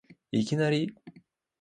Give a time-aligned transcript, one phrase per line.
[0.31, 0.95] いきなり